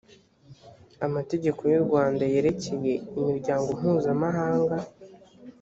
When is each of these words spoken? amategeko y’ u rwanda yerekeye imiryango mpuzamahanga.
amategeko 1.05 1.61
y’ 1.71 1.75
u 1.79 1.83
rwanda 1.87 2.23
yerekeye 2.33 2.93
imiryango 3.19 3.69
mpuzamahanga. 3.79 4.75